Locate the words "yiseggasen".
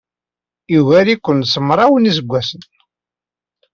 2.07-2.61